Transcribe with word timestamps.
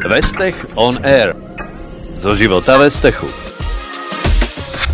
Vestech 0.00 0.56
on 0.80 0.96
Air. 1.04 1.36
Zo 2.16 2.32
života 2.32 2.80
Vestechu. 2.80 3.28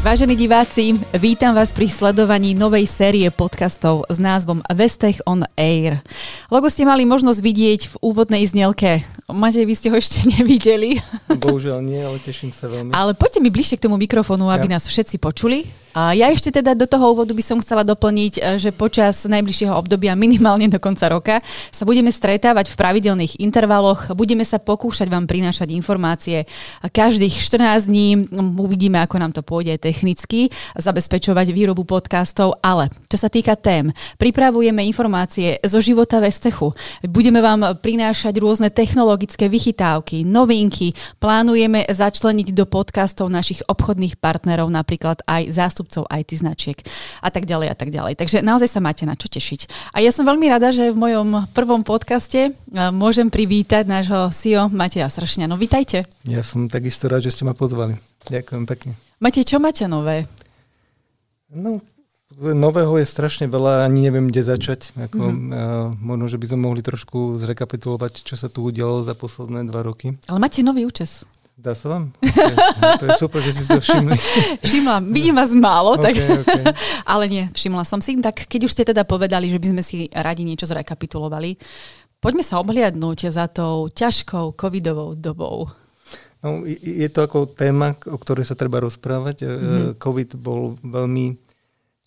Vážení 0.02 0.34
diváci, 0.34 0.98
vítam 1.14 1.54
vás 1.54 1.70
pri 1.70 1.86
sledovaní 1.86 2.58
novej 2.58 2.90
série 2.90 3.30
podcastov 3.30 4.02
s 4.10 4.18
názvom 4.18 4.66
Vestech 4.66 5.22
on 5.22 5.46
Air. 5.54 6.02
Logo 6.50 6.66
ste 6.66 6.82
mali 6.82 7.06
možnosť 7.06 7.38
vidieť 7.38 7.80
v 7.86 7.94
úvodnej 8.02 8.50
znelke. 8.50 9.06
Matej, 9.30 9.70
vy 9.70 9.74
ste 9.78 9.94
ho 9.94 9.96
ešte 9.98 10.26
nevideli. 10.26 10.98
Bohužiaľ 11.30 11.86
nie, 11.86 12.02
ale 12.02 12.18
teším 12.18 12.50
sa 12.50 12.66
veľmi. 12.66 12.90
Ale 12.90 13.14
poďte 13.14 13.38
mi 13.38 13.50
bližšie 13.54 13.78
k 13.78 13.86
tomu 13.86 13.94
mikrofónu, 14.02 14.50
aby 14.50 14.66
ja. 14.66 14.74
nás 14.74 14.90
všetci 14.90 15.22
počuli. 15.22 15.85
Ja 15.96 16.28
ešte 16.28 16.52
teda 16.52 16.76
do 16.76 16.84
toho 16.84 17.16
úvodu 17.16 17.32
by 17.32 17.40
som 17.40 17.56
chcela 17.64 17.80
doplniť, 17.80 18.32
e, 18.36 18.40
že 18.60 18.68
počas 18.68 19.24
najbližšieho 19.24 19.72
obdobia, 19.72 20.12
minimálne 20.28 20.68
do 20.68 20.76
konca 20.76 21.08
roka, 21.08 21.40
sa 21.72 21.88
budeme 21.88 22.12
stretávať 22.12 22.68
v 22.68 22.76
pravidelných 22.76 23.40
intervaloch, 23.40 24.12
budeme 24.12 24.44
sa 24.44 24.60
pokúšať 24.60 25.08
vám 25.08 25.24
prinášať 25.24 25.72
informácie. 25.72 26.44
Každých 26.84 27.40
14 27.40 27.88
dní, 27.88 28.28
uvidíme, 28.60 29.00
ako 29.00 29.16
nám 29.16 29.32
to 29.32 29.40
pôjde 29.40 29.80
technicky, 29.80 30.52
zabezpečovať 30.76 31.48
výrobu 31.56 31.88
podcastov, 31.88 32.60
ale 32.60 32.92
čo 33.08 33.16
sa 33.16 33.32
týka 33.32 33.56
tém, 33.56 33.88
pripravujeme 34.20 34.84
informácie 34.84 35.64
zo 35.64 35.80
života 35.80 36.20
Vestechu, 36.20 36.76
budeme 37.08 37.40
vám 37.40 37.72
prinášať 37.80 38.36
rôzne 38.36 38.68
technologické 38.68 39.48
vychytávky, 39.48 40.28
novinky, 40.28 40.92
plánujeme 41.16 41.88
začleniť 41.88 42.52
do 42.52 42.68
podcastov 42.68 43.32
našich 43.32 43.64
obchodných 43.64 44.20
partnerov, 44.20 44.68
napríklad 44.68 45.24
aj 45.24 45.48
zástup 45.48 45.85
zástupcov 45.86 46.10
IT 46.10 46.30
značiek 46.34 46.78
a 47.22 47.30
tak 47.30 47.46
ďalej 47.46 47.70
a 47.70 47.76
tak 47.78 47.94
ďalej. 47.94 48.18
Takže 48.18 48.42
naozaj 48.42 48.68
sa 48.68 48.80
máte 48.82 49.06
na 49.06 49.14
čo 49.14 49.30
tešiť. 49.30 49.94
A 49.94 50.02
ja 50.02 50.10
som 50.10 50.26
veľmi 50.26 50.50
rada, 50.50 50.74
že 50.74 50.90
v 50.90 50.98
mojom 50.98 51.46
prvom 51.54 51.86
podcaste 51.86 52.50
e, 52.50 52.80
môžem 52.90 53.30
privítať 53.30 53.86
nášho 53.86 54.34
CEO 54.34 54.66
Mateja 54.68 55.06
Sršňa. 55.06 55.46
No 55.46 55.54
vítajte. 55.54 56.02
Ja 56.26 56.42
som 56.42 56.66
takisto 56.66 57.06
rád, 57.06 57.22
že 57.22 57.32
ste 57.32 57.46
ma 57.46 57.54
pozvali. 57.54 57.94
Ďakujem 58.26 58.64
pekne. 58.66 58.92
Matej, 59.22 59.46
čo 59.46 59.62
máte 59.62 59.86
nové? 59.86 60.26
No, 61.46 61.78
nového 62.36 62.98
je 62.98 63.06
strašne 63.06 63.46
veľa, 63.46 63.86
ani 63.86 64.10
neviem, 64.10 64.26
kde 64.28 64.42
začať. 64.42 64.92
Ako, 64.98 65.22
mm-hmm. 65.22 65.50
uh, 65.54 65.88
možno, 66.02 66.26
že 66.26 66.36
by 66.42 66.46
sme 66.52 66.58
mohli 66.66 66.82
trošku 66.82 67.38
zrekapitulovať, 67.38 68.26
čo 68.26 68.34
sa 68.34 68.50
tu 68.50 68.66
udialo 68.66 69.06
za 69.06 69.14
posledné 69.14 69.64
dva 69.70 69.86
roky. 69.86 70.18
Ale 70.26 70.42
máte 70.42 70.60
nový 70.66 70.84
účes. 70.84 71.24
Dá 71.66 71.74
sa 71.74 71.98
vám? 71.98 72.14
Okay. 72.22 72.54
To 73.02 73.04
je 73.10 73.18
super, 73.18 73.42
že 73.42 73.58
si 73.58 73.66
to 73.66 73.82
všimli. 73.82 74.14
Všimla, 74.70 75.02
vidím 75.02 75.34
vás 75.34 75.50
málo, 75.50 75.98
tak... 75.98 76.14
Okay, 76.14 76.46
okay. 76.46 76.62
ale 77.10 77.26
nie, 77.26 77.50
všimla 77.50 77.82
som 77.82 77.98
si. 77.98 78.14
Tak 78.22 78.46
keď 78.46 78.70
už 78.70 78.74
ste 78.78 78.86
teda 78.86 79.02
povedali, 79.02 79.50
že 79.50 79.58
by 79.58 79.66
sme 79.74 79.82
si 79.82 80.06
radi 80.14 80.46
niečo 80.46 80.70
zrekapitulovali, 80.70 81.58
poďme 82.22 82.46
sa 82.46 82.62
obhliadnúť 82.62 83.34
za 83.34 83.50
tou 83.50 83.90
ťažkou 83.90 84.54
covidovou 84.54 85.18
dobou. 85.18 85.66
No, 86.46 86.62
je 86.62 87.10
to 87.10 87.26
ako 87.26 87.50
téma, 87.50 87.98
o 88.06 88.14
ktorej 88.14 88.46
sa 88.46 88.54
treba 88.54 88.78
rozprávať. 88.78 89.50
Mm-hmm. 89.50 89.98
Covid 89.98 90.38
bol 90.38 90.78
veľmi 90.86 91.34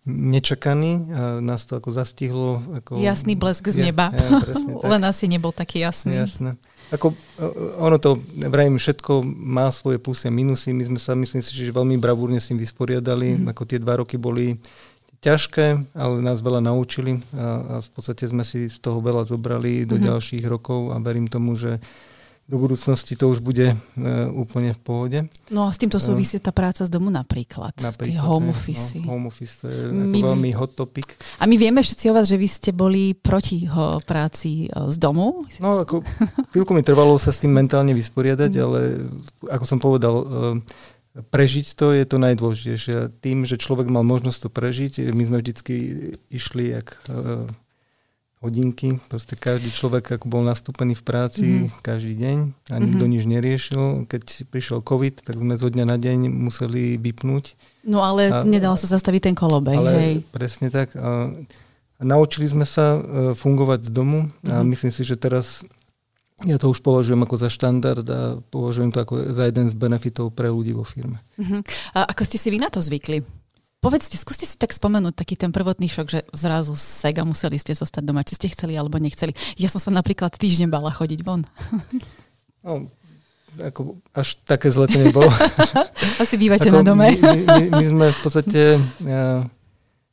nečakaný 0.10 1.14
a 1.14 1.22
nás 1.40 1.70
to 1.70 1.78
ako 1.78 1.94
zastihlo. 1.94 2.60
Ako... 2.82 2.98
Jasný 2.98 3.38
blesk 3.38 3.70
z 3.70 3.90
neba. 3.90 4.10
Ja, 4.10 4.42
presne, 4.42 4.74
tak. 4.82 4.90
Len 4.90 5.02
asi 5.06 5.26
nebol 5.30 5.54
taký 5.54 5.86
jasný. 5.86 6.18
Jasné. 6.18 6.58
Ako, 6.90 7.14
e, 7.14 7.46
ono 7.78 8.02
to, 8.02 8.18
vrajím, 8.50 8.82
všetko 8.82 9.22
má 9.26 9.70
svoje 9.70 10.02
plusy 10.02 10.28
a 10.28 10.34
minusy. 10.34 10.74
My 10.74 10.90
sme 10.90 11.00
sa, 11.00 11.14
myslím 11.14 11.42
si, 11.46 11.54
že 11.54 11.70
veľmi 11.70 12.02
bravúrne 12.02 12.42
s 12.42 12.50
tým 12.50 12.58
vysporiadali. 12.58 13.38
Mm. 13.38 13.54
Ako 13.54 13.64
tie 13.70 13.78
dva 13.78 14.02
roky 14.02 14.18
boli 14.18 14.58
ťažké, 15.20 15.96
ale 16.00 16.16
nás 16.23 16.40
veľa 16.40 16.64
naučili 16.64 17.20
a, 17.36 17.46
a 17.60 17.76
v 17.84 17.90
podstate 17.92 18.23
sme 18.32 18.48
si 18.48 18.72
z 18.72 18.78
toho 18.80 19.04
veľa 19.04 19.28
zobrali 19.28 19.84
do 19.84 20.00
mm-hmm. 20.00 20.08
ďalších 20.08 20.46
rokov 20.48 20.96
a 20.96 20.98
verím 21.04 21.28
tomu, 21.28 21.60
že 21.60 21.84
do 22.50 22.58
budúcnosti 22.58 23.14
to 23.14 23.30
už 23.30 23.45
bude 23.45 23.78
uh, 23.78 23.78
úplne 24.33 24.73
v 24.73 24.81
pohode. 24.81 25.19
No 25.53 25.69
a 25.69 25.69
s 25.69 25.78
týmto 25.78 26.02
súvisí 26.02 26.42
tá 26.42 26.50
práca 26.50 26.81
z 26.81 26.89
domu 26.89 27.14
napríklad. 27.14 27.78
Napríklad. 27.78 28.09
Tie 28.09 28.17
home 28.17 28.50
office. 28.50 28.97
No, 28.97 29.14
home 29.14 29.30
office 29.30 29.61
to 29.61 29.69
je 29.69 29.94
my, 29.94 30.19
veľmi 30.33 30.49
hot 30.58 30.73
topic. 30.73 31.14
A 31.38 31.45
my 31.45 31.61
vieme 31.61 31.86
všetci 31.86 32.09
o 32.09 32.17
vás, 32.17 32.26
že 32.26 32.42
vy 32.42 32.49
ste 32.49 32.73
boli 32.73 33.14
proti 33.14 33.70
ho 33.70 34.02
práci 34.02 34.65
e, 34.65 34.67
z 34.89 34.98
domu. 34.98 35.45
No 35.61 35.86
ako 35.86 36.02
chvíľku 36.49 36.73
mi 36.73 36.82
trvalo 36.82 37.21
sa 37.21 37.30
s 37.30 37.45
tým 37.45 37.54
mentálne 37.54 37.93
vysporiadať, 37.93 38.52
mm. 38.58 38.61
ale 38.65 38.80
ako 39.45 39.65
som 39.70 39.77
povedal, 39.77 40.15
uh, 40.17 40.26
prežiť 41.30 41.77
to 41.77 41.93
je 41.93 42.04
to 42.09 42.17
najdôležitejšie. 42.17 43.21
Tým, 43.21 43.45
že 43.45 43.61
človek 43.61 43.86
mal 43.93 44.02
možnosť 44.02 44.39
to 44.42 44.49
prežiť, 44.49 44.93
my 45.14 45.21
sme 45.21 45.38
vždycky 45.38 45.76
išli 46.33 46.73
jak 46.73 46.98
uh, 47.14 47.45
hodinky. 48.39 49.04
Proste 49.11 49.36
každý 49.36 49.67
človek 49.67 50.16
ako 50.16 50.26
bol 50.32 50.44
nastúpený 50.48 50.95
v 50.95 51.04
práci 51.04 51.45
mm-hmm. 51.45 51.83
každý 51.83 52.16
deň 52.16 52.38
a 52.72 52.76
nikto 52.80 53.04
mm-hmm. 53.04 53.11
nič 53.11 53.23
neriešil. 53.27 53.83
Keď 54.08 54.23
prišiel 54.48 54.80
COVID, 54.80 55.27
tak 55.27 55.36
sme 55.36 55.60
zo 55.60 55.67
dňa 55.67 55.86
na 55.86 56.00
deň 56.00 56.32
museli 56.32 56.95
vypnúť. 56.95 57.60
No 57.83 58.00
ale 58.00 58.32
a, 58.32 58.48
nedal 58.48 58.80
sa 58.80 58.88
zastaviť 58.88 59.32
ten 59.32 59.36
kolobej. 59.36 59.76
Ale 59.76 59.92
hej. 60.00 60.16
presne 60.32 60.72
tak. 60.72 60.95
A, 60.95 61.36
a 62.00 62.02
naučili 62.08 62.48
sme 62.48 62.64
sa 62.64 62.95
uh, 62.95 63.02
fungovať 63.36 63.88
z 63.88 63.92
domu 63.92 64.32
mm-hmm. 64.32 64.52
a 64.52 64.56
mhm. 64.64 64.67
myslím 64.71 64.92
si, 64.95 65.04
že 65.04 65.20
teraz 65.20 65.67
ja 66.48 66.56
to 66.56 66.71
už 66.71 66.80
považujem 66.80 67.20
ako 67.20 67.36
za 67.36 67.52
štandard 67.52 68.08
a 68.08 68.39
považujem 68.48 68.95
to 68.95 69.04
ako 69.04 69.36
za 69.36 69.52
jeden 69.52 69.67
z 69.67 69.76
benefitov 69.76 70.32
pre 70.32 70.48
ľudí 70.48 70.71
vo 70.71 70.88
firme. 70.88 71.20
Uh-huh. 71.36 71.60
A 71.92 72.08
ako 72.08 72.23
ste 72.23 72.39
si 72.39 72.48
vy 72.48 72.64
na 72.64 72.71
to 72.71 72.80
zvykli? 72.80 73.20
Povedzte, 73.80 74.20
skúste 74.20 74.44
si 74.44 74.60
tak 74.60 74.76
spomenúť 74.76 75.16
taký 75.16 75.40
ten 75.40 75.56
prvotný 75.56 75.88
šok, 75.88 76.08
že 76.12 76.20
zrazu 76.36 76.76
sega 76.76 77.23
museli 77.23 77.56
ste 77.56 77.72
zostať 77.72 78.04
doma, 78.04 78.28
či 78.28 78.36
ste 78.36 78.52
chceli 78.52 78.76
alebo 78.76 79.00
nechceli. 79.00 79.32
Ja 79.56 79.72
som 79.72 79.80
sa 79.80 79.88
napríklad 79.88 80.36
týždeň 80.36 80.67
bala 80.67 80.92
chodiť 80.92 81.20
von. 81.23 81.48
No, 82.60 82.84
ako 83.56 84.04
až 84.12 84.36
také 84.44 84.68
zle 84.68 84.92
to 84.92 85.00
nebolo. 85.00 85.32
Asi 86.22 86.36
bývate 86.36 86.68
ako 86.68 86.84
na 86.84 86.84
dome. 86.84 87.08
my, 87.16 87.39
my, 87.48 87.64
my 87.72 87.86
sme 87.88 88.06
v 88.12 88.20
podstate, 88.20 88.62
ja, 89.08 89.48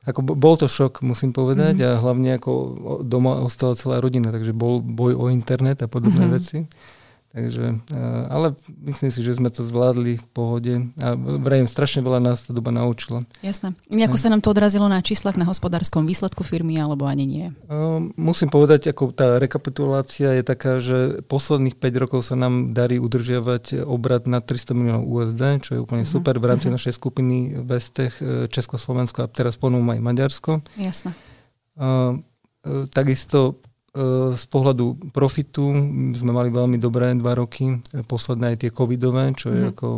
ako 0.07 0.39
bol 0.39 0.55
to 0.55 0.71
šok, 0.71 1.03
musím 1.03 1.35
povedať, 1.35 1.83
mm-hmm. 1.83 1.99
a 1.99 2.01
hlavne 2.07 2.31
ako 2.39 2.53
doma 3.03 3.43
ostala 3.43 3.75
celá 3.75 3.99
rodina, 3.99 4.31
takže 4.31 4.55
bol 4.55 4.79
boj 4.79 5.19
o 5.19 5.27
internet 5.27 5.83
a 5.83 5.91
podobné 5.91 6.31
mm-hmm. 6.31 6.39
veci. 6.39 6.59
Takže, 7.37 7.85
eh, 7.93 8.25
ale 8.33 8.57
myslím 8.89 9.13
si, 9.13 9.21
že 9.21 9.37
sme 9.37 9.53
to 9.53 9.61
zvládli 9.61 10.17
v 10.17 10.27
pohode 10.33 10.73
a 11.05 11.13
vrajím, 11.21 11.69
strašne 11.69 12.01
veľa 12.01 12.17
nás 12.25 12.49
tá 12.49 12.57
doba 12.57 12.73
naučila. 12.73 13.29
Jasné. 13.45 13.77
Ako 13.93 14.17
sa 14.17 14.33
nám 14.33 14.41
to 14.41 14.57
odrazilo 14.57 14.89
na 14.89 15.05
číslach, 15.05 15.37
na 15.37 15.45
hospodárskom 15.45 16.09
výsledku 16.09 16.41
firmy, 16.41 16.81
alebo 16.81 17.05
ani 17.05 17.29
nie? 17.29 17.47
Uh, 17.69 18.09
musím 18.17 18.49
povedať, 18.49 18.89
ako 18.89 19.13
tá 19.13 19.37
rekapitulácia 19.37 20.33
je 20.33 20.45
taká, 20.49 20.81
že 20.81 21.21
posledných 21.29 21.77
5 21.77 22.03
rokov 22.09 22.25
sa 22.25 22.41
nám 22.41 22.73
darí 22.73 22.97
udržiavať 22.97 23.85
obrad 23.85 24.25
na 24.25 24.41
300 24.41 24.73
miliónov 24.73 25.05
USD, 25.05 25.61
čo 25.61 25.77
je 25.77 25.85
úplne 25.85 26.09
uh-huh. 26.09 26.17
super 26.17 26.41
v 26.41 26.57
rámci 26.57 26.73
uh-huh. 26.73 26.81
našej 26.81 26.97
skupiny 26.97 27.61
Vestech, 27.69 28.17
eh, 28.25 28.49
Československo 28.49 29.29
a 29.29 29.29
teraz 29.29 29.61
ponúm 29.61 29.85
aj 29.93 30.01
Maďarsko. 30.01 30.65
Jasné. 30.81 31.13
Takisto 32.97 33.61
z 34.37 34.45
pohľadu 34.53 35.13
profitu 35.17 35.73
sme 36.13 36.29
mali 36.29 36.53
veľmi 36.53 36.77
dobré 36.77 37.17
dva 37.17 37.33
roky, 37.33 37.81
posledné 38.05 38.53
aj 38.53 38.57
tie 38.61 38.71
covidové, 38.71 39.33
čo 39.33 39.49
je 39.49 39.65
mm. 39.65 39.71
ako 39.73 39.89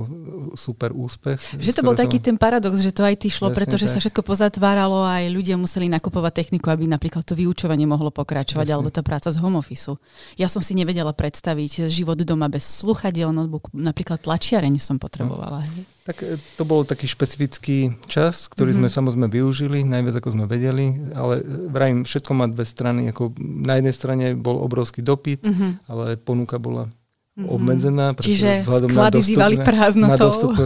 super 0.54 0.94
úspech. 0.94 1.58
Že 1.58 1.72
to 1.74 1.82
bol 1.82 1.98
som... 1.98 2.06
taký 2.06 2.22
ten 2.22 2.38
paradox, 2.38 2.78
že 2.78 2.94
to 2.94 3.02
aj 3.02 3.18
ty 3.18 3.26
šlo, 3.26 3.50
Presne 3.50 3.58
pretože 3.58 3.86
tak. 3.90 3.92
sa 3.92 3.98
všetko 3.98 4.22
pozatváralo 4.22 5.02
a 5.02 5.18
aj 5.18 5.34
ľudia 5.34 5.58
museli 5.58 5.90
nakupovať 5.90 6.46
techniku, 6.46 6.70
aby 6.70 6.86
napríklad 6.86 7.26
to 7.26 7.34
vyučovanie 7.34 7.90
mohlo 7.90 8.14
pokračovať, 8.14 8.70
Presne. 8.70 8.74
alebo 8.78 8.94
tá 8.94 9.02
práca 9.02 9.34
z 9.34 9.36
home 9.42 9.58
office. 9.58 9.98
Ja 10.38 10.46
som 10.46 10.62
si 10.62 10.78
nevedela 10.78 11.10
predstaviť 11.10 11.90
život 11.90 12.22
doma 12.22 12.46
bez 12.46 12.62
sluchadiel, 12.62 13.34
notebooku, 13.34 13.74
napríklad 13.74 14.22
tlačiareň 14.22 14.78
som 14.78 15.02
potrebovala. 15.02 15.66
No. 15.66 15.97
Tak 16.08 16.24
e, 16.24 16.40
to 16.56 16.64
bol 16.64 16.88
taký 16.88 17.04
špecifický 17.04 17.92
čas, 18.08 18.48
ktorý 18.48 18.72
mm-hmm. 18.72 18.88
sme 18.88 18.96
samozrejme 18.96 19.28
využili, 19.28 19.84
najviac 19.84 20.24
ako 20.24 20.32
sme 20.32 20.48
vedeli, 20.48 21.12
ale 21.12 21.44
e, 21.44 21.68
vrajím, 21.68 22.08
všetko 22.08 22.32
má 22.32 22.48
dve 22.48 22.64
strany. 22.64 23.12
Ako 23.12 23.36
na 23.36 23.76
jednej 23.76 23.92
strane 23.92 24.32
bol 24.32 24.56
obrovský 24.56 25.04
dopyt, 25.04 25.44
mm-hmm. 25.44 25.70
ale 25.84 26.16
ponuka 26.16 26.56
bola 26.56 26.88
mm-hmm. 26.88 27.52
obmedzená. 27.52 28.06
Čiže 28.16 28.64
sklady 28.64 29.20
zývali 29.20 29.60
prázdnotou. 29.60 30.56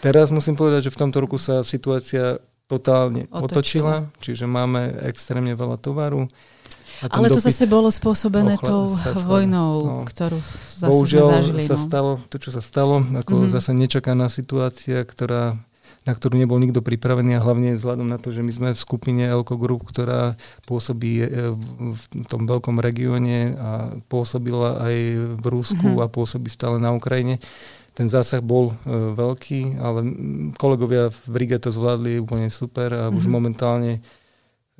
Teraz 0.00 0.32
musím 0.32 0.56
povedať, 0.56 0.88
že 0.88 0.94
v 0.96 0.98
tomto 1.04 1.20
roku 1.20 1.36
sa 1.36 1.60
situácia 1.60 2.40
totálne 2.64 3.28
otočila, 3.28 4.08
otočila 4.08 4.20
čiže 4.24 4.48
máme 4.48 5.04
extrémne 5.04 5.52
veľa 5.52 5.76
tovaru 5.76 6.32
ale 7.10 7.26
to 7.32 7.40
zase 7.42 7.64
bolo 7.66 7.90
spôsobené 7.90 8.54
ochla, 8.60 8.68
tou 8.68 8.82
vojnou, 9.26 9.72
no. 9.82 9.94
ktorú 10.06 10.38
zase 10.38 10.86
Bohužiaľ 10.86 11.26
sme 11.26 11.38
zažili. 11.42 11.62
sa 11.66 11.76
no. 11.78 11.84
stalo 11.88 12.10
to, 12.30 12.36
čo 12.38 12.50
sa 12.54 12.62
stalo, 12.62 13.02
ako 13.02 13.32
mm-hmm. 13.34 13.54
zase 13.54 13.70
nečakaná 13.74 14.26
situácia, 14.30 15.02
ktorá 15.02 15.58
na 16.02 16.12
ktorú 16.18 16.34
nebol 16.34 16.58
nikto 16.58 16.82
pripravený 16.82 17.38
a 17.38 17.44
hlavne 17.44 17.78
vzhľadom 17.78 18.10
na 18.10 18.18
to, 18.18 18.34
že 18.34 18.42
my 18.42 18.50
sme 18.50 18.68
v 18.74 18.82
skupine 18.82 19.22
Elko 19.22 19.54
Group, 19.54 19.86
ktorá 19.86 20.34
pôsobí 20.66 21.22
e, 21.22 21.26
v 21.94 22.02
tom 22.26 22.42
veľkom 22.50 22.82
regióne 22.82 23.54
a 23.54 23.70
pôsobila 24.10 24.82
aj 24.82 24.96
v 25.38 25.46
Rusku 25.46 25.94
mm-hmm. 25.94 26.02
a 26.02 26.10
pôsobí 26.10 26.50
stále 26.50 26.82
na 26.82 26.90
Ukrajine. 26.90 27.38
Ten 27.94 28.10
zásah 28.10 28.42
bol 28.42 28.74
e, 28.74 28.74
veľký, 29.14 29.78
ale 29.78 30.00
kolegovia 30.58 31.14
v 31.14 31.26
Brige 31.30 31.62
to 31.62 31.70
zvládli 31.70 32.18
úplne 32.18 32.50
super 32.50 32.90
a 32.90 33.06
mm-hmm. 33.06 33.18
už 33.22 33.24
mhm. 33.30 33.32
momentálne 33.32 33.92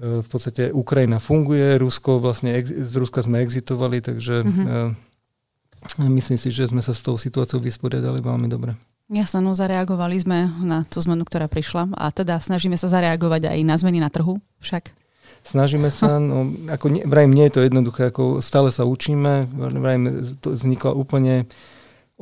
v 0.02 0.26
podstate 0.26 0.74
Ukrajina 0.74 1.22
funguje, 1.22 1.78
Rusko 1.78 2.18
vlastne, 2.18 2.58
z 2.66 2.94
Ruska 2.98 3.22
sme 3.22 3.38
exitovali, 3.38 4.02
takže 4.02 4.42
mm-hmm. 4.42 6.10
myslím 6.10 6.38
si, 6.42 6.50
že 6.50 6.66
sme 6.66 6.82
sa 6.82 6.90
s 6.90 7.06
tou 7.06 7.14
situáciou 7.14 7.62
vysporiadali 7.62 8.18
veľmi 8.18 8.50
dobre. 8.50 8.74
Jasne, 9.06 9.46
no 9.46 9.54
zareagovali 9.54 10.18
sme 10.18 10.50
na 10.62 10.82
tú 10.90 10.98
zmenu, 11.06 11.22
ktorá 11.22 11.46
prišla 11.46 11.94
a 11.94 12.10
teda 12.10 12.42
snažíme 12.42 12.74
sa 12.74 12.90
zareagovať 12.90 13.54
aj 13.54 13.60
na 13.62 13.76
zmeny 13.78 14.02
na 14.02 14.10
trhu 14.10 14.42
však. 14.58 14.90
Snažíme 15.46 15.94
sa, 15.94 16.18
no, 16.22 16.50
ako 16.66 16.86
ne, 16.90 17.06
vrajím, 17.06 17.38
nie 17.38 17.46
je 17.46 17.54
to 17.54 17.60
jednoduché, 17.62 18.10
ako 18.10 18.42
stále 18.42 18.74
sa 18.74 18.82
učíme, 18.82 19.54
vrajím, 19.54 20.34
to 20.42 20.58
vznikla 20.58 20.98
úplne 20.98 21.46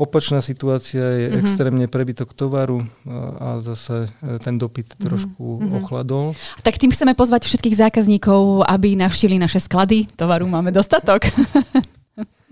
opačná 0.00 0.40
situácia, 0.40 1.04
je 1.04 1.26
mm-hmm. 1.28 1.40
extrémne 1.44 1.86
prebytok 1.86 2.32
tovaru 2.32 2.80
a, 3.04 3.60
zase 3.60 4.08
e, 4.24 4.40
ten 4.40 4.56
dopyt 4.56 4.96
mm-hmm. 4.96 5.04
trošku 5.04 5.44
mm-hmm. 5.60 5.76
ochladol. 5.84 6.32
Tak 6.64 6.80
tým 6.80 6.88
chceme 6.88 7.12
pozvať 7.12 7.44
všetkých 7.44 7.76
zákazníkov, 7.76 8.64
aby 8.64 8.96
navštívili 8.96 9.36
naše 9.36 9.60
sklady. 9.60 10.08
Tovaru 10.16 10.48
máme 10.48 10.72
dostatok. 10.72 11.28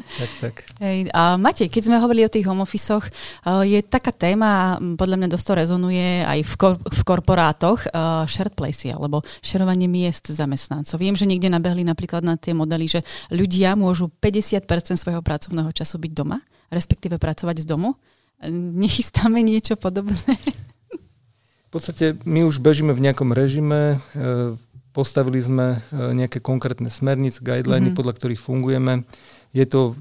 Tak, 0.08 0.30
tak. 0.40 0.54
Hej, 0.80 1.12
a 1.12 1.36
Matej, 1.36 1.68
keď 1.68 1.82
sme 1.84 2.00
hovorili 2.00 2.24
o 2.24 2.32
tých 2.32 2.48
home 2.48 2.64
office 2.64 3.12
je 3.44 3.78
taká 3.84 4.08
téma, 4.08 4.80
podľa 4.96 5.16
mňa 5.20 5.28
dosť 5.28 5.44
to 5.44 5.54
rezonuje 5.60 6.24
aj 6.24 6.40
v, 6.48 6.54
kor- 6.56 6.80
v 6.80 7.00
korporátoch, 7.04 7.84
uh, 7.92 8.24
shared 8.24 8.56
place, 8.56 8.88
alebo 8.88 9.20
šerovanie 9.44 9.84
miest 9.84 10.32
zamestnancov. 10.32 10.96
Viem, 10.96 11.12
že 11.12 11.28
niekde 11.28 11.52
nabehli 11.52 11.84
napríklad 11.84 12.24
na 12.24 12.40
tie 12.40 12.56
modely, 12.56 12.88
že 12.88 13.00
ľudia 13.28 13.76
môžu 13.76 14.08
50% 14.08 14.96
svojho 14.96 15.20
pracovného 15.20 15.68
času 15.76 16.00
byť 16.00 16.12
doma, 16.16 16.40
respektíve 16.68 17.16
pracovať 17.20 17.64
z 17.64 17.66
domu. 17.66 17.96
Nechystáme 18.52 19.42
niečo 19.42 19.74
podobné? 19.74 20.38
V 21.68 21.70
podstate 21.70 22.16
my 22.24 22.48
už 22.48 22.64
bežíme 22.64 22.96
v 22.96 23.04
nejakom 23.04 23.36
režime, 23.36 24.00
e, 24.16 24.56
postavili 24.96 25.36
sme 25.36 25.84
e, 25.92 26.16
nejaké 26.16 26.40
konkrétne 26.40 26.88
smernice, 26.88 27.44
guideliny, 27.44 27.92
mm-hmm. 27.92 27.98
podľa 27.98 28.16
ktorých 28.16 28.40
fungujeme. 28.40 29.04
Je 29.52 29.68
to 29.68 29.92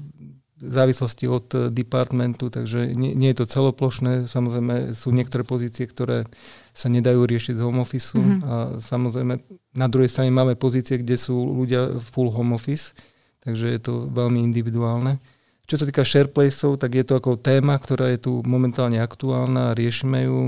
v 0.58 0.72
závislosti 0.74 1.24
od 1.30 1.46
eh, 1.54 1.58
departmentu, 1.70 2.50
takže 2.50 2.90
nie, 2.92 3.14
nie 3.14 3.30
je 3.30 3.38
to 3.44 3.46
celoplošné. 3.46 4.26
Samozrejme 4.26 4.92
sú 4.94 5.14
niektoré 5.14 5.46
pozície, 5.46 5.86
ktoré 5.86 6.26
sa 6.74 6.90
nedajú 6.90 7.26
riešiť 7.26 7.58
z 7.58 7.62
home 7.62 7.82
office. 7.82 8.14
Mm-hmm. 8.14 8.40
A 8.42 8.54
samozrejme 8.82 9.34
na 9.78 9.86
druhej 9.86 10.10
strane 10.10 10.34
máme 10.34 10.58
pozície, 10.58 10.98
kde 10.98 11.14
sú 11.14 11.34
ľudia 11.38 11.98
v 11.98 12.04
full 12.10 12.30
home 12.30 12.54
office, 12.54 12.94
takže 13.42 13.66
je 13.70 13.80
to 13.80 14.10
veľmi 14.10 14.42
individuálne. 14.42 15.22
Čo 15.68 15.76
sa 15.76 15.84
týka 15.84 16.00
SharePlaceov, 16.00 16.80
tak 16.80 16.96
je 16.96 17.04
to 17.04 17.20
ako 17.20 17.36
téma, 17.36 17.76
ktorá 17.76 18.08
je 18.16 18.24
tu 18.24 18.32
momentálne 18.40 18.96
aktuálna, 19.04 19.76
riešime 19.76 20.24
ju 20.24 20.38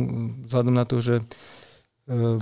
vzhľadom 0.48 0.74
na 0.74 0.88
to, 0.88 1.04
že 1.04 1.20
eh, 1.20 2.40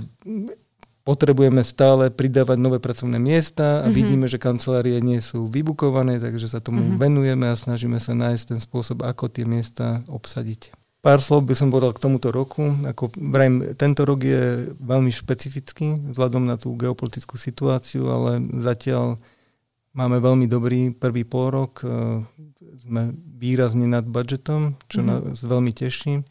potrebujeme 1.03 1.59
stále 1.67 2.07
pridávať 2.07 2.55
nové 2.55 2.77
pracovné 2.79 3.19
miesta 3.19 3.83
a 3.83 3.89
mm-hmm. 3.89 3.97
vidíme, 3.97 4.25
že 4.31 4.39
kancelárie 4.39 5.01
nie 5.03 5.19
sú 5.19 5.51
vybukované, 5.51 6.23
takže 6.23 6.47
sa 6.47 6.63
tomu 6.63 6.79
mm-hmm. 6.85 7.01
venujeme 7.03 7.45
a 7.51 7.59
snažíme 7.59 7.99
sa 7.99 8.15
nájsť 8.15 8.55
ten 8.55 8.59
spôsob, 8.63 9.03
ako 9.03 9.27
tie 9.27 9.43
miesta 9.43 10.05
obsadiť. 10.07 10.71
Pár 10.99 11.23
slov 11.23 11.47
by 11.47 11.55
som 11.55 11.71
povedal 11.71 11.95
k 11.95 12.03
tomuto 12.03 12.27
roku. 12.27 12.75
Ako 12.83 13.15
vrajím, 13.15 13.71
tento 13.79 14.03
rok 14.03 14.19
je 14.19 14.75
veľmi 14.83 15.07
špecifický 15.15 16.11
vzhľadom 16.11 16.43
na 16.43 16.59
tú 16.59 16.75
geopolitickú 16.75 17.39
situáciu, 17.39 18.11
ale 18.11 18.43
zatiaľ 18.59 19.15
máme 19.93 20.21
veľmi 20.21 20.45
dobrý 20.45 20.93
prvý 20.93 21.25
pol 21.25 21.53
rok. 21.53 21.81
E, 21.81 21.87
sme 22.79 23.13
výrazne 23.37 23.85
nad 23.89 24.05
budžetom, 24.05 24.77
čo 24.87 25.01
mm-hmm. 25.01 25.35
nás 25.35 25.39
veľmi 25.41 25.71
teší. 25.73 26.23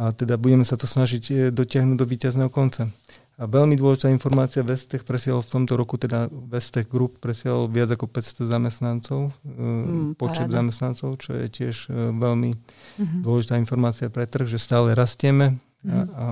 A 0.00 0.16
teda 0.16 0.40
budeme 0.40 0.64
sa 0.64 0.80
to 0.80 0.88
snažiť 0.88 1.24
e, 1.30 1.34
dotiahnuť 1.52 1.96
do 1.98 2.06
víťazného 2.06 2.50
konca. 2.52 2.88
A 3.40 3.48
veľmi 3.48 3.72
dôležitá 3.72 4.12
informácia, 4.12 4.60
Vestech 4.60 5.00
presiel 5.00 5.40
v 5.40 5.48
tomto 5.48 5.72
roku, 5.72 5.96
teda 5.96 6.28
Vestech 6.28 6.84
Group 6.84 7.24
presiel 7.24 7.72
viac 7.72 7.88
ako 7.88 8.04
500 8.04 8.52
zamestnancov, 8.52 9.32
e, 9.32 9.32
mm, 9.48 10.08
počet 10.20 10.48
paráda. 10.48 10.60
zamestnancov, 10.60 11.16
čo 11.16 11.32
je 11.36 11.46
tiež 11.48 11.88
veľmi 12.16 12.50
mm-hmm. 12.52 13.20
dôležitá 13.24 13.56
informácia 13.56 14.12
pre 14.12 14.28
trh, 14.28 14.44
že 14.44 14.60
stále 14.60 14.92
rastieme 14.92 15.56
mm-hmm. 15.56 15.88
a, 15.88 15.98
mhm. 16.00 16.10
a 16.12 16.24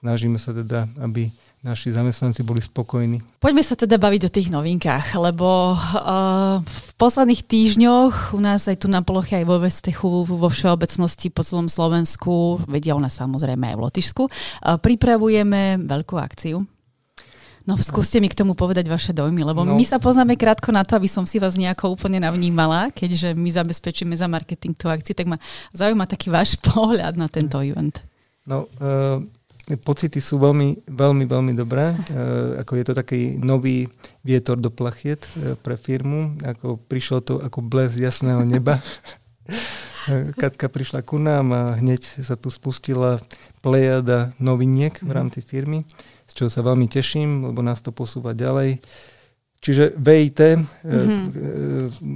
snažíme 0.00 0.36
sa 0.36 0.52
teda, 0.52 0.88
aby 1.00 1.32
naši 1.66 1.90
zamestnanci 1.90 2.46
boli 2.46 2.62
spokojní. 2.62 3.42
Poďme 3.42 3.62
sa 3.66 3.74
teda 3.74 3.98
baviť 3.98 4.22
o 4.28 4.34
tých 4.34 4.48
novinkách, 4.54 5.18
lebo 5.18 5.74
uh, 5.74 6.62
v 6.62 6.90
posledných 6.94 7.42
týždňoch 7.42 8.36
u 8.36 8.40
nás 8.40 8.70
aj 8.70 8.84
tu 8.84 8.86
na 8.86 9.02
ploche, 9.02 9.34
aj 9.34 9.46
vo 9.50 9.58
Vestechu, 9.58 10.22
vo 10.22 10.46
všeobecnosti 10.46 11.32
po 11.34 11.42
celom 11.42 11.66
Slovensku, 11.66 12.62
vedia 12.70 12.94
u 12.94 13.02
nás 13.02 13.18
samozrejme 13.18 13.74
aj 13.74 13.76
v 13.76 13.82
Lotyšsku, 13.82 14.22
uh, 14.30 14.78
pripravujeme 14.78 15.82
veľkú 15.82 16.14
akciu. 16.14 16.62
No 17.66 17.74
skúste 17.82 18.22
mi 18.22 18.30
k 18.30 18.38
tomu 18.38 18.54
povedať 18.54 18.86
vaše 18.86 19.10
dojmy, 19.10 19.42
lebo 19.42 19.66
no. 19.66 19.74
my 19.74 19.82
sa 19.82 19.98
poznáme 19.98 20.38
krátko 20.38 20.70
na 20.70 20.86
to, 20.86 20.94
aby 20.94 21.10
som 21.10 21.26
si 21.26 21.42
vás 21.42 21.58
nejako 21.58 21.98
úplne 21.98 22.22
navnímala, 22.22 22.94
keďže 22.94 23.34
my 23.34 23.50
zabezpečíme 23.50 24.14
za 24.14 24.30
marketing 24.30 24.78
tú 24.78 24.86
akciu, 24.86 25.18
tak 25.18 25.26
ma 25.26 25.42
zaujíma 25.74 26.06
taký 26.06 26.30
váš 26.30 26.54
pohľad 26.70 27.18
na 27.18 27.26
tento 27.26 27.58
event. 27.58 27.98
No, 28.46 28.70
uh, 28.78 29.18
pocity 29.74 30.22
sú 30.22 30.38
veľmi, 30.38 30.86
veľmi, 30.86 31.26
veľmi 31.26 31.52
dobré. 31.58 31.90
E, 31.90 31.96
ako 32.62 32.72
je 32.78 32.84
to 32.86 32.94
taký 32.94 33.34
nový 33.42 33.90
vietor 34.22 34.54
do 34.54 34.70
plachiet 34.70 35.26
e, 35.34 35.58
pre 35.58 35.74
firmu. 35.74 36.38
Ako 36.46 36.78
prišlo 36.78 37.18
to 37.26 37.42
ako 37.42 37.66
bles 37.66 37.98
jasného 37.98 38.46
neba. 38.46 38.78
E, 40.06 40.30
Katka 40.38 40.70
prišla 40.70 41.02
ku 41.02 41.18
nám 41.18 41.50
a 41.50 41.62
hneď 41.82 42.22
sa 42.22 42.38
tu 42.38 42.46
spustila 42.46 43.18
plejada 43.58 44.30
noviniek 44.38 44.94
v 45.02 45.10
rámci 45.10 45.42
firmy, 45.42 45.82
z 46.30 46.32
čoho 46.34 46.46
sa 46.46 46.62
veľmi 46.62 46.86
teším, 46.86 47.42
lebo 47.50 47.58
nás 47.58 47.82
to 47.82 47.90
posúva 47.90 48.30
ďalej. 48.30 48.78
Čiže 49.58 49.98
VIT 49.98 50.40
mm-hmm. 50.62 51.18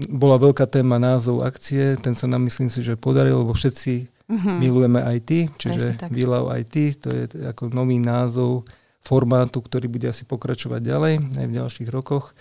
bola 0.06 0.38
veľká 0.38 0.70
téma 0.70 1.02
názov 1.02 1.42
akcie, 1.42 1.98
ten 1.98 2.14
sa 2.14 2.30
nám 2.30 2.46
myslím 2.46 2.70
si, 2.70 2.78
že 2.78 2.94
podaril, 2.94 3.42
lebo 3.42 3.58
všetci 3.58 4.19
Mm-hmm. 4.30 4.56
Milujeme 4.62 5.00
IT, 5.18 5.30
čiže 5.58 5.98
Love 6.22 6.54
IT, 6.62 6.76
to 7.02 7.08
je 7.10 7.22
ako 7.50 7.74
nový 7.74 7.98
názov 7.98 8.62
formátu, 9.02 9.58
ktorý 9.58 9.90
bude 9.90 10.06
asi 10.06 10.22
pokračovať 10.22 10.80
ďalej 10.80 11.14
aj 11.34 11.46
v 11.50 11.56
ďalších 11.58 11.88
rokoch. 11.90 12.30
E, 12.30 12.34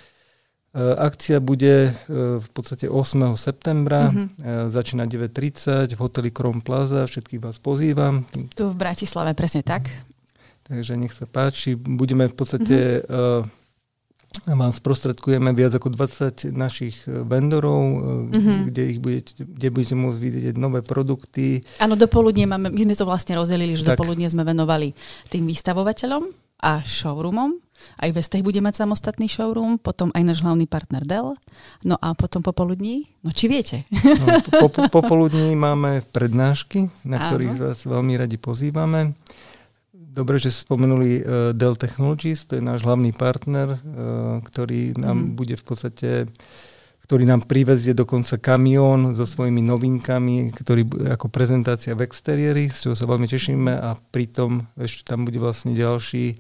akcia 0.77 1.41
bude 1.41 1.89
e, 1.89 1.91
v 2.38 2.50
podstate 2.53 2.86
8. 2.86 3.33
septembra, 3.33 4.13
mm-hmm. 4.13 4.69
začína 4.69 5.09
9.30 5.09 5.89
v 5.89 6.00
hoteli 6.00 6.30
Krom 6.30 6.62
Plaza, 6.62 7.09
všetkých 7.09 7.41
vás 7.41 7.57
pozývam. 7.57 8.30
Tu 8.53 8.63
v 8.69 8.75
Bratislave, 8.77 9.33
presne 9.33 9.65
tak. 9.65 9.89
Takže 10.69 10.94
nech 10.94 11.18
sa 11.18 11.25
páči, 11.25 11.74
budeme 11.74 12.30
v 12.30 12.35
podstate 12.38 13.01
mm-hmm 13.01 13.58
vám 14.46 14.74
sprostredkujeme 14.74 15.52
viac 15.58 15.74
ako 15.78 15.94
20 15.94 16.54
našich 16.54 17.06
e, 17.06 17.26
vendorov, 17.26 17.81
mm-hmm. 18.30 18.60
kde, 18.70 18.81
ich 18.86 19.00
budete, 19.02 19.31
kde 19.42 19.68
budete 19.74 19.96
môcť 19.98 20.20
vidieť 20.22 20.56
nové 20.58 20.86
produkty. 20.86 21.66
Áno, 21.81 21.98
do 21.98 22.06
poludne 22.06 22.45
máme, 22.45 22.69
my 22.69 22.81
sme 22.90 22.95
to 22.95 23.09
vlastne 23.09 23.38
rozdelili, 23.38 23.74
že 23.74 23.86
tak. 23.86 23.98
do 23.98 24.06
poludne 24.06 24.30
sme 24.30 24.45
venovali 24.45 24.94
tým 25.33 25.50
vystavovateľom 25.50 26.30
a 26.62 26.83
showroomom. 26.83 27.57
Aj 27.95 28.12
Vestech 28.12 28.44
bude 28.44 28.59
mať 28.59 28.83
samostatný 28.83 29.31
showroom, 29.31 29.80
potom 29.80 30.12
aj 30.12 30.24
náš 30.28 30.40
hlavný 30.44 30.68
partner 30.68 31.07
Dell. 31.07 31.40
No 31.88 31.95
a 31.95 32.12
potom 32.12 32.44
popoludní, 32.44 33.07
no 33.24 33.31
či 33.31 33.48
viete? 33.48 33.88
No, 34.04 34.26
po, 34.59 34.68
po, 34.68 34.81
popoludní 34.92 35.56
máme 35.56 36.04
prednášky, 36.12 36.92
na 37.07 37.18
Áno. 37.24 37.28
ktorých 37.31 37.56
vás 37.56 37.80
veľmi 37.88 38.14
radi 38.19 38.36
pozývame. 38.36 39.16
Dobre, 40.09 40.42
že 40.42 40.49
spomenuli 40.49 41.21
uh, 41.21 41.23
Dell 41.54 41.78
Technologies, 41.78 42.49
to 42.49 42.57
je 42.57 42.63
náš 42.66 42.81
hlavný 42.81 43.13
partner, 43.13 43.78
uh, 43.78 44.42
ktorý 44.42 44.97
nám 44.97 45.30
mm. 45.30 45.35
bude 45.37 45.56
v 45.56 45.63
podstate 45.63 46.09
ktorý 47.09 47.25
nám 47.25 47.49
privezie 47.49 47.97
dokonca 47.97 48.37
kamión 48.37 49.18
so 49.18 49.25
svojimi 49.25 49.66
novinkami, 49.66 50.54
ktorý 50.54 51.09
ako 51.18 51.33
prezentácia 51.33 51.97
v 51.97 52.06
exteriéri, 52.06 52.69
z 52.69 52.85
čoho 52.85 52.94
sa 52.94 53.09
veľmi 53.09 53.25
tešíme 53.25 53.73
a 53.73 53.97
pritom 53.97 54.69
ešte 54.78 55.09
tam 55.09 55.25
bude 55.25 55.42
vlastne 55.42 55.73
ďalší 55.73 56.37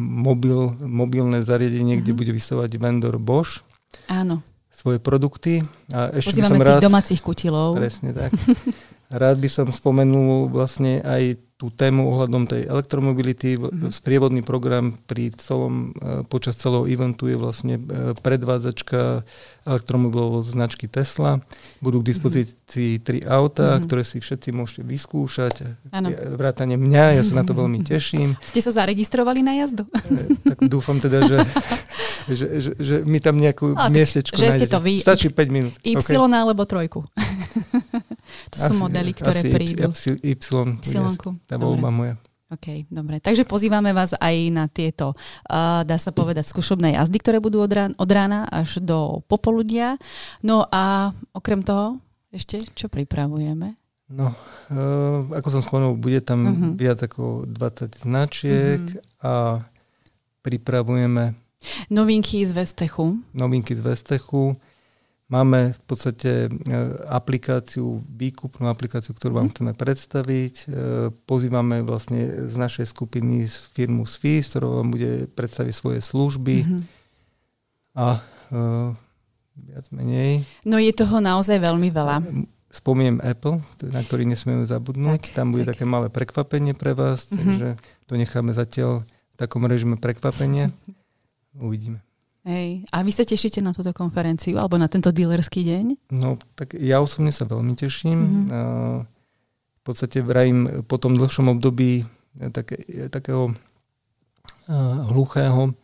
mobil, 0.00 0.72
mobilné 0.80 1.44
zariadenie, 1.44 2.00
mm-hmm. 2.00 2.08
kde 2.08 2.12
mhm. 2.16 2.20
bude 2.24 2.32
vysovať 2.32 2.70
vendor 2.80 3.20
Bosch. 3.20 3.60
Áno. 4.08 4.40
Svoje 4.72 5.04
produkty. 5.04 5.60
A 5.92 6.08
ešte 6.16 6.40
Pozývame 6.40 6.64
som 6.64 6.64
rád, 6.64 6.80
domácich 6.80 7.20
kutilov. 7.20 7.76
Presne 7.76 8.16
tak. 8.16 8.32
rád 9.20 9.36
by 9.36 9.48
som 9.52 9.68
spomenul 9.68 10.48
vlastne 10.48 11.04
aj 11.04 11.44
tú 11.56 11.72
tému 11.72 12.12
ohľadom 12.12 12.44
tej 12.44 12.68
elektromobility. 12.68 13.56
Mm-hmm. 13.56 13.88
Sprievodný 13.88 14.44
program 14.44 15.00
pri 15.08 15.32
celom, 15.40 15.96
e, 15.96 16.20
počas 16.28 16.60
celého 16.60 16.84
eventu 16.84 17.32
je 17.32 17.36
vlastne 17.40 17.80
e, 17.80 18.12
predvádzačka 18.20 19.24
elektromobilovej 19.64 20.52
značky 20.52 20.84
Tesla. 20.84 21.40
Budú 21.80 22.04
k 22.04 22.12
dispozícii 22.12 23.00
tri 23.00 23.24
auta, 23.24 23.72
mm-hmm. 23.72 23.84
ktoré 23.88 24.02
si 24.04 24.20
všetci 24.20 24.52
môžete 24.52 24.84
vyskúšať. 24.84 25.54
Ano. 25.96 26.12
Vrátane 26.12 26.76
mňa, 26.76 27.16
ja 27.16 27.22
sa 27.24 27.40
na 27.40 27.44
to 27.48 27.56
veľmi 27.56 27.80
teším. 27.88 28.36
Ste 28.44 28.60
sa 28.60 28.84
zaregistrovali 28.84 29.40
na 29.40 29.56
jazdu? 29.64 29.88
E, 29.88 30.36
tak 30.44 30.60
dúfam 30.68 31.00
teda, 31.00 31.24
že, 31.24 31.38
že, 32.36 32.46
že, 32.60 32.70
že 32.76 32.94
mi 33.08 33.16
tam 33.16 33.40
nejakú 33.40 33.72
miestečku 33.88 34.36
Že 34.36 34.60
ste 34.60 34.68
to 34.68 34.76
vy. 34.84 35.00
Stačí 35.00 35.32
5 35.32 35.48
minút. 35.48 35.72
Y 35.80 35.96
okay. 35.96 36.20
alebo 36.20 36.68
trojku. 36.68 37.00
to 38.56 38.64
sú 38.64 38.72
asi, 38.72 38.80
modely, 38.80 39.12
ktoré 39.12 39.40
asi 39.44 39.52
prídu. 39.52 39.92
Y, 39.92 40.16
y, 40.24 40.34
y, 40.34 41.44
tá 41.44 41.54
voľba 41.60 41.92
moja. 41.92 42.16
OK, 42.46 42.86
dobre. 42.86 43.18
Takže 43.18 43.42
pozývame 43.42 43.90
vás 43.90 44.14
aj 44.14 44.36
na 44.54 44.70
tieto, 44.70 45.18
uh, 45.50 45.82
dá 45.82 45.98
sa 45.98 46.14
povedať, 46.14 46.46
skúšobné 46.46 46.94
jazdy, 46.94 47.18
ktoré 47.18 47.42
budú 47.42 47.58
od 47.58 47.68
rána, 47.74 47.94
od 47.98 48.10
rána 48.10 48.46
až 48.46 48.78
do 48.78 49.20
popoludia. 49.26 49.98
No 50.46 50.62
a 50.70 51.10
okrem 51.34 51.66
toho, 51.66 51.98
Ešte 52.30 52.62
čo 52.78 52.86
pripravujeme? 52.86 53.74
No, 54.06 54.30
uh, 54.30 55.26
ako 55.34 55.48
som 55.58 55.62
spomenul, 55.66 55.98
bude 55.98 56.22
tam 56.22 56.40
uh-huh. 56.46 56.72
viac 56.78 57.02
ako 57.02 57.50
20 57.50 58.06
značiek 58.06 58.78
uh-huh. 58.78 59.26
a 59.26 59.32
pripravujeme 60.46 61.34
Novinky 61.90 62.46
z 62.46 62.52
Vestechu. 62.52 63.18
Novinky 63.34 63.74
z 63.74 63.82
Vestechu. 63.82 64.54
Máme 65.26 65.74
v 65.74 65.80
podstate 65.90 66.46
e, 66.46 66.48
aplikáciu, 67.10 67.98
výkupnú 68.06 68.70
aplikáciu, 68.70 69.10
ktorú 69.10 69.42
vám 69.42 69.50
mhm. 69.50 69.52
chceme 69.58 69.72
predstaviť. 69.74 70.54
E, 70.54 70.64
pozývame 71.26 71.82
vlastne 71.82 72.46
z 72.46 72.54
našej 72.54 72.86
skupiny 72.86 73.50
firmu 73.50 74.06
SFI, 74.06 74.46
s 74.46 74.54
ktorou 74.54 74.78
vám 74.78 74.94
bude 74.94 75.26
predstaviť 75.34 75.74
svoje 75.74 75.98
služby. 75.98 76.56
Mm-hmm. 76.62 76.82
A 77.96 78.20
uh, 78.52 78.92
viac 79.56 79.88
menej. 79.88 80.44
No 80.68 80.76
je 80.76 80.92
toho 80.92 81.16
naozaj 81.16 81.56
veľmi 81.64 81.88
veľa. 81.88 82.20
Spomiem 82.68 83.24
Apple, 83.24 83.64
na 83.88 84.04
ktorý 84.04 84.28
nesmieme 84.28 84.68
zabudnúť. 84.68 85.32
Tak, 85.32 85.36
Tam 85.40 85.48
bude 85.48 85.64
tak. 85.64 85.80
také 85.80 85.88
malé 85.88 86.12
prekvapenie 86.12 86.76
pre 86.76 86.92
vás, 86.92 87.24
mm-hmm. 87.24 87.40
takže 87.40 87.68
to 88.04 88.12
necháme 88.20 88.52
zatiaľ 88.52 89.08
v 89.08 89.36
takom 89.40 89.64
režime 89.64 89.96
prekvapenia. 89.96 90.68
Uvidíme. 91.56 92.04
Hej. 92.46 92.86
A 92.94 93.02
vy 93.02 93.10
sa 93.10 93.26
tešíte 93.26 93.58
na 93.58 93.74
túto 93.74 93.90
konferenciu 93.90 94.62
alebo 94.62 94.78
na 94.78 94.86
tento 94.86 95.10
dealerský 95.10 95.66
deň? 95.66 96.14
No, 96.14 96.38
tak 96.54 96.78
ja 96.78 97.02
osobne 97.02 97.34
sa 97.34 97.42
veľmi 97.42 97.74
teším. 97.74 98.46
Mm-hmm. 98.46 99.02
v 99.76 99.82
podstate 99.82 100.18
vrajím 100.22 100.86
po 100.86 100.98
tom 100.98 101.14
dlhšom 101.18 101.58
období 101.58 102.02
e, 102.02 102.50
také, 102.50 102.78
e, 102.86 103.06
takého 103.06 103.54
hluchého 105.14 105.74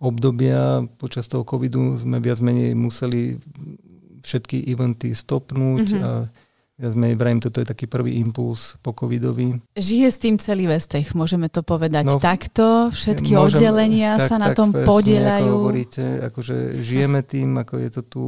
obdobia 0.00 0.80
počas 0.96 1.28
toho 1.28 1.44
covidu 1.44 2.00
sme 2.00 2.24
viac 2.24 2.40
menej 2.40 2.72
museli 2.72 3.36
všetky 4.24 4.64
eventy 4.72 5.12
stopnúť 5.12 5.86
mm-hmm. 5.92 6.04
a 6.04 6.10
ja 6.80 6.88
sme 6.96 7.12
vrajím, 7.12 7.44
toto 7.44 7.60
je 7.60 7.68
taký 7.68 7.84
prvý 7.84 8.16
impuls 8.16 8.80
po 8.80 8.96
covidovi. 8.96 9.60
Žije 9.76 10.08
s 10.08 10.16
tým 10.16 10.40
celý 10.40 10.64
Vestech, 10.64 11.12
môžeme 11.12 11.52
to 11.52 11.60
povedať 11.60 12.08
no, 12.08 12.16
takto? 12.16 12.88
Všetky 12.88 13.36
môžem, 13.36 13.68
oddelenia 13.68 14.16
tak, 14.16 14.28
sa 14.32 14.36
na 14.40 14.48
tak, 14.50 14.64
tom 14.64 14.72
presne, 14.72 14.88
podielajú? 14.88 15.52
Ako 15.52 15.60
hovoríte, 15.60 16.04
akože 16.32 16.56
žijeme 16.80 17.20
tým, 17.20 17.60
ako 17.60 17.74
je 17.84 17.90
to 17.92 18.02
tu 18.08 18.22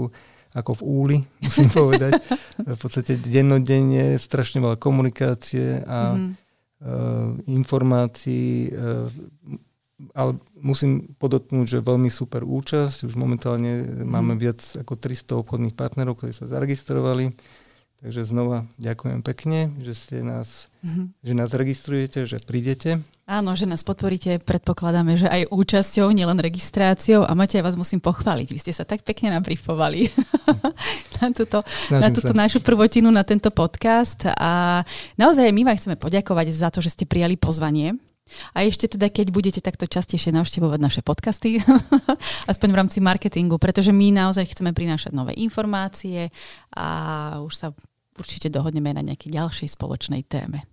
ako 0.53 0.77
v 0.77 0.83
úli, 0.85 1.19
musím 1.49 1.73
povedať. 1.73 2.21
v 2.61 2.77
podstate 2.77 3.17
dennodenne 3.17 4.21
strašne 4.21 4.61
veľa 4.61 4.77
komunikácie 4.77 5.81
a 5.89 6.13
mm. 6.13 6.29
uh, 6.29 7.33
informácií, 7.49 8.69
uh, 8.69 9.09
ale 10.13 10.37
musím 10.61 11.09
podotknúť, 11.17 11.79
že 11.79 11.79
veľmi 11.81 12.13
super 12.13 12.45
účasť. 12.45 13.09
Už 13.09 13.17
momentálne 13.17 13.81
mm. 13.81 14.05
máme 14.05 14.37
viac 14.37 14.61
ako 14.77 14.93
300 15.01 15.41
obchodných 15.41 15.73
partnerov, 15.73 16.21
ktorí 16.21 16.37
sa 16.37 16.45
zaregistrovali 16.53 17.33
Takže 18.03 18.27
znova 18.27 18.67
ďakujem 18.83 19.23
pekne, 19.23 19.71
že 19.79 19.95
ste 19.95 20.27
nás, 20.27 20.67
mm-hmm. 20.83 21.23
že 21.23 21.33
nás 21.39 21.55
registrujete, 21.55 22.27
že 22.27 22.43
prídete. 22.43 22.99
Áno, 23.31 23.55
že 23.55 23.63
nás 23.63 23.87
podporíte, 23.87 24.43
predpokladáme, 24.43 25.15
že 25.15 25.31
aj 25.31 25.47
účasťou, 25.55 26.11
nielen 26.11 26.35
registráciou. 26.43 27.23
A 27.23 27.39
Matej, 27.39 27.63
vás 27.63 27.79
musím 27.79 28.03
pochváliť. 28.03 28.49
Vy 28.51 28.59
ste 28.59 28.75
sa 28.75 28.83
tak 28.83 29.07
pekne 29.07 29.39
nabrifovali 29.39 30.11
na 31.23 31.31
túto, 31.31 31.63
na 31.95 32.11
túto 32.11 32.35
našu 32.35 32.59
prvotinu, 32.59 33.07
na 33.15 33.23
tento 33.23 33.55
podcast. 33.55 34.27
A 34.35 34.83
naozaj 35.15 35.55
my 35.55 35.63
vám 35.63 35.79
chceme 35.79 35.95
poďakovať 35.95 36.47
za 36.51 36.75
to, 36.75 36.83
že 36.83 36.99
ste 36.99 37.05
prijali 37.07 37.39
pozvanie. 37.39 37.95
A 38.51 38.67
ešte 38.67 38.91
teda, 38.91 39.15
keď 39.15 39.31
budete 39.31 39.61
takto 39.63 39.87
častejšie 39.87 40.35
navštevovať 40.35 40.79
naše 40.83 41.01
podcasty, 41.07 41.63
aspoň 42.51 42.69
v 42.75 42.79
rámci 42.83 42.99
marketingu, 42.99 43.63
pretože 43.63 43.95
my 43.95 44.11
naozaj 44.11 44.51
chceme 44.51 44.75
prinášať 44.75 45.15
nové 45.15 45.39
informácie 45.39 46.35
a 46.75 46.87
už 47.45 47.55
sa 47.55 47.69
určite 48.19 48.53
dohodneme 48.53 48.93
na 48.93 49.03
nejakej 49.05 49.33
ďalšej 49.33 49.69
spoločnej 49.77 50.23
téme. 50.27 50.67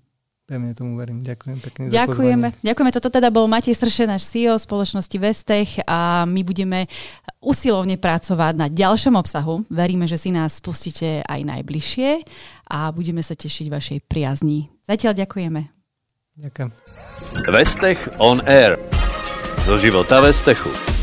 Pevne 0.50 0.74
tomu 0.74 0.98
verím. 0.98 1.22
Ďakujem 1.22 1.58
pekne 1.62 1.94
Ďakujeme. 1.94 2.48
Za 2.50 2.66
Ďakujeme. 2.66 2.92
Toto 2.98 3.14
teda 3.14 3.30
bol 3.30 3.46
Matej 3.46 3.78
Srše, 3.78 4.10
náš 4.10 4.26
CEO 4.34 4.58
spoločnosti 4.58 5.14
Vestech 5.22 5.78
a 5.86 6.26
my 6.26 6.42
budeme 6.42 6.90
usilovne 7.38 8.02
pracovať 8.02 8.54
na 8.58 8.66
ďalšom 8.66 9.14
obsahu. 9.14 9.62
Veríme, 9.70 10.10
že 10.10 10.18
si 10.18 10.34
nás 10.34 10.58
spustíte 10.58 11.22
aj 11.22 11.42
najbližšie 11.46 12.26
a 12.66 12.90
budeme 12.90 13.22
sa 13.22 13.38
tešiť 13.38 13.70
vašej 13.70 13.98
priazni. 14.10 14.74
Zatiaľ 14.90 15.22
ďakujeme. 15.22 15.70
Ďakujem. 16.42 16.70
Vestech 17.54 18.00
on 18.18 18.42
Air. 18.50 18.82
Zo 19.70 19.78
života 19.78 20.18
Vestechu. 20.18 20.99